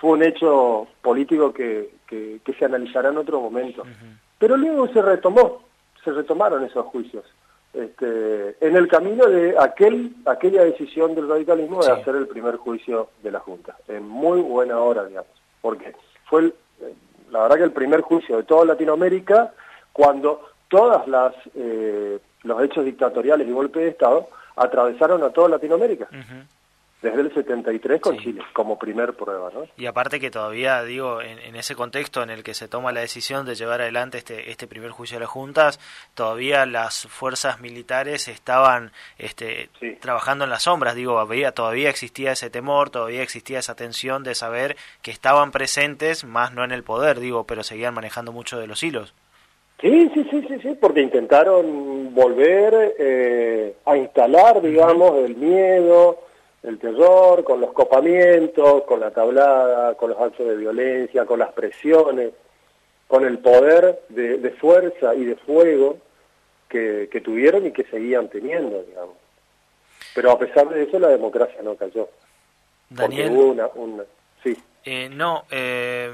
fue 0.00 0.10
un 0.10 0.22
hecho 0.22 0.86
político 1.02 1.52
que, 1.52 1.90
que, 2.06 2.54
se 2.58 2.64
analizará 2.64 3.10
en 3.10 3.18
otro 3.18 3.40
momento. 3.40 3.84
Pero 4.38 4.56
luego 4.56 4.88
se 4.88 5.02
retomó, 5.02 5.62
se 6.04 6.12
retomaron 6.12 6.64
esos 6.64 6.86
juicios. 6.86 7.24
Este, 7.72 8.56
en 8.66 8.76
el 8.76 8.88
camino 8.88 9.26
de 9.26 9.54
aquel, 9.58 10.14
aquella 10.24 10.64
decisión 10.64 11.14
del 11.14 11.28
radicalismo 11.28 11.82
de 11.82 11.92
hacer 11.92 12.16
el 12.16 12.26
primer 12.26 12.56
juicio 12.56 13.10
de 13.22 13.30
la 13.30 13.40
Junta, 13.40 13.76
en 13.88 14.08
muy 14.08 14.40
buena 14.40 14.78
hora, 14.78 15.04
digamos, 15.04 15.30
porque 15.60 15.94
fue, 16.24 16.46
eh, 16.46 16.94
la 17.30 17.42
verdad 17.42 17.56
que 17.56 17.64
el 17.64 17.72
primer 17.72 18.00
juicio 18.00 18.38
de 18.38 18.44
toda 18.44 18.64
Latinoamérica, 18.64 19.52
cuando 19.92 20.48
todas 20.68 21.06
las 21.08 21.34
eh, 21.54 22.18
los 22.42 22.62
hechos 22.62 22.84
dictatoriales 22.84 23.46
y 23.46 23.52
golpe 23.52 23.80
de 23.80 23.88
Estado 23.88 24.28
atravesaron 24.56 25.22
a 25.22 25.30
toda 25.30 25.50
Latinoamérica 25.50 26.08
desde 27.00 27.20
el 27.20 27.32
73 27.32 28.00
con 28.00 28.18
Chile 28.18 28.42
como 28.52 28.78
primer 28.78 29.14
prueba, 29.14 29.50
¿no? 29.54 29.66
Y 29.76 29.86
aparte 29.86 30.18
que 30.18 30.30
todavía, 30.30 30.82
digo, 30.82 31.22
en, 31.22 31.54
ese 31.54 31.76
contexto 31.76 32.22
en 32.22 32.30
el 32.30 32.42
que 32.42 32.54
se 32.54 32.66
toma 32.66 32.92
la 32.92 33.00
decisión 33.00 33.46
de 33.46 33.54
llevar 33.54 33.80
adelante 33.80 34.18
este, 34.18 34.50
este 34.50 34.66
primer 34.66 34.90
juicio 34.90 35.16
de 35.16 35.20
las 35.20 35.28
juntas, 35.28 35.78
todavía 36.14 36.66
las 36.66 37.06
fuerzas 37.06 37.60
militares 37.60 38.26
estaban 38.26 38.90
este, 39.16 39.70
trabajando 40.00 40.44
en 40.44 40.50
las 40.50 40.64
sombras, 40.64 40.96
digo, 40.96 41.20
había, 41.20 41.52
todavía 41.52 41.88
existía 41.88 42.32
ese 42.32 42.50
temor, 42.50 42.90
todavía 42.90 43.22
existía 43.22 43.60
esa 43.60 43.76
tensión 43.76 44.24
de 44.24 44.34
saber 44.34 44.76
que 45.02 45.12
estaban 45.12 45.52
presentes, 45.52 46.24
más 46.24 46.52
no 46.52 46.64
en 46.64 46.72
el 46.72 46.82
poder, 46.82 47.20
digo, 47.20 47.44
pero 47.44 47.62
seguían 47.62 47.94
manejando 47.94 48.32
mucho 48.32 48.58
de 48.58 48.66
los 48.66 48.82
hilos. 48.82 49.14
Sí, 49.80 50.10
sí, 50.12 50.26
sí, 50.28 50.44
sí, 50.48 50.58
sí, 50.60 50.76
porque 50.80 51.02
intentaron 51.02 52.12
volver 52.12 52.96
eh, 52.98 53.76
a 53.86 53.96
instalar, 53.96 54.60
digamos, 54.60 55.16
el 55.18 55.36
miedo, 55.36 56.18
el 56.62 56.78
terror, 56.78 57.44
con 57.44 57.60
los 57.60 57.72
copamientos, 57.72 58.82
con 58.84 59.00
la 59.00 59.10
tablada, 59.10 59.94
con 59.94 60.10
los 60.10 60.20
actos 60.20 60.46
de 60.46 60.56
violencia, 60.56 61.24
con 61.24 61.38
las 61.38 61.52
presiones, 61.52 62.32
con 63.06 63.24
el 63.24 63.38
poder 63.38 64.00
de, 64.08 64.50
fuerza 64.60 65.14
y 65.14 65.24
de 65.24 65.36
fuego 65.36 65.98
que, 66.68 67.08
tuvieron 67.24 67.66
y 67.66 67.72
que 67.72 67.84
seguían 67.84 68.28
teniendo, 68.28 68.82
digamos. 68.82 69.16
Pero 70.14 70.32
a 70.32 70.38
pesar 70.38 70.68
de 70.68 70.82
eso, 70.82 70.98
la 70.98 71.08
democracia 71.08 71.60
no 71.62 71.76
cayó. 71.76 72.08
Daniel, 72.90 73.32
una, 73.32 73.68
una, 73.74 74.04
sí. 74.42 74.56
Eh, 74.84 75.08
no, 75.10 75.44
eh, 75.50 76.10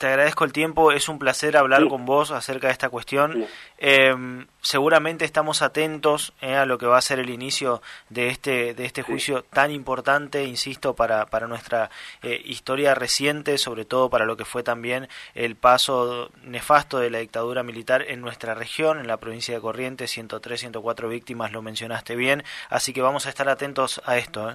te 0.00 0.06
agradezco 0.06 0.44
el 0.44 0.52
tiempo, 0.54 0.92
es 0.92 1.10
un 1.10 1.18
placer 1.18 1.58
hablar 1.58 1.86
con 1.86 2.06
vos 2.06 2.30
acerca 2.30 2.68
de 2.68 2.72
esta 2.72 2.88
cuestión. 2.88 3.44
Em, 3.76 4.46
seguramente 4.62 5.26
estamos 5.26 5.60
atentos 5.60 6.32
eh, 6.40 6.54
a 6.54 6.64
lo 6.64 6.78
que 6.78 6.86
va 6.86 6.96
a 6.96 7.02
ser 7.02 7.18
el 7.18 7.28
inicio 7.28 7.82
de 8.08 8.28
este, 8.28 8.72
de 8.72 8.86
este 8.86 9.02
juicio 9.02 9.42
tan 9.42 9.70
importante, 9.70 10.42
insisto, 10.44 10.94
para, 10.94 11.26
para 11.26 11.46
nuestra 11.48 11.90
eh, 12.22 12.40
historia 12.46 12.94
reciente, 12.94 13.58
sobre 13.58 13.84
todo 13.84 14.08
para 14.08 14.24
lo 14.24 14.38
que 14.38 14.46
fue 14.46 14.62
también 14.62 15.06
el 15.34 15.54
paso 15.54 16.30
nefasto 16.44 16.98
de 16.98 17.10
la 17.10 17.18
dictadura 17.18 17.62
militar 17.62 18.02
en 18.08 18.22
nuestra 18.22 18.54
región, 18.54 19.00
en 19.00 19.06
la 19.06 19.18
provincia 19.18 19.54
de 19.54 19.60
Corrientes, 19.60 20.10
103, 20.12 20.60
104 20.60 21.10
víctimas, 21.10 21.52
lo 21.52 21.60
mencionaste 21.60 22.16
bien, 22.16 22.42
así 22.70 22.94
que 22.94 23.02
vamos 23.02 23.26
a 23.26 23.28
estar 23.28 23.50
atentos 23.50 24.00
a 24.06 24.16
esto. 24.16 24.50
¿eh? 24.50 24.54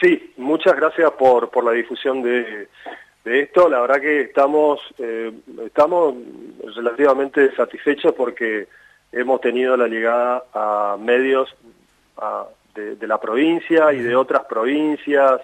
Sí, 0.00 0.34
muchas 0.36 0.74
gracias 0.74 1.08
por, 1.12 1.50
por 1.50 1.62
la 1.62 1.70
difusión 1.70 2.20
de 2.20 2.68
de 3.24 3.40
esto, 3.40 3.68
la 3.68 3.80
verdad 3.80 4.00
que 4.00 4.22
estamos, 4.22 4.80
eh, 4.98 5.32
estamos 5.66 6.14
relativamente 6.76 7.54
satisfechos 7.54 8.14
porque 8.14 8.68
hemos 9.12 9.40
tenido 9.40 9.76
la 9.76 9.88
llegada 9.88 10.44
a 10.54 10.96
medios 10.98 11.54
de, 12.74 13.06
la 13.06 13.20
provincia 13.20 13.92
y 13.92 14.00
de 14.00 14.14
otras 14.14 14.44
provincias 14.44 15.40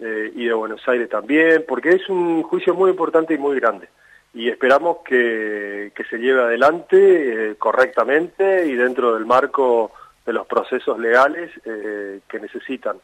eh, 0.00 0.30
y 0.34 0.44
de 0.44 0.52
Buenos 0.52 0.86
Aires 0.88 1.08
también, 1.08 1.64
porque 1.66 1.90
es 1.90 2.08
un 2.08 2.42
juicio 2.42 2.74
muy 2.74 2.90
importante 2.90 3.34
y 3.34 3.38
muy 3.38 3.58
grande. 3.58 3.88
Y 4.34 4.50
esperamos 4.50 4.98
que, 5.04 5.92
se 6.10 6.18
lleve 6.18 6.42
adelante 6.42 7.50
eh, 7.50 7.54
correctamente 7.56 8.66
y 8.66 8.74
dentro 8.74 9.14
del 9.14 9.24
marco 9.24 9.92
de 10.26 10.32
los 10.32 10.46
procesos 10.46 10.98
legales 10.98 11.50
que 11.62 12.40
necesitan, 12.40 12.96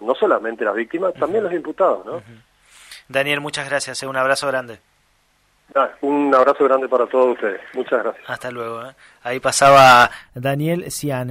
no 0.00 0.14
solamente 0.16 0.64
las 0.64 0.74
víctimas, 0.74 1.14
también 1.14 1.44
los 1.44 1.52
imputados, 1.52 2.04
¿no? 2.04 2.20
Daniel, 3.08 3.40
muchas 3.40 3.68
gracias. 3.68 4.02
Eh, 4.02 4.06
un 4.06 4.16
abrazo 4.16 4.46
grande. 4.46 4.78
Ah, 5.74 5.90
un 6.02 6.32
abrazo 6.34 6.64
grande 6.64 6.88
para 6.88 7.06
todos 7.06 7.34
ustedes. 7.34 7.60
Muchas 7.74 8.02
gracias. 8.02 8.24
Hasta 8.28 8.50
luego. 8.50 8.84
Eh. 8.84 8.94
Ahí 9.22 9.40
pasaba 9.40 10.10
Daniel 10.34 10.90
Cian, 10.90 11.30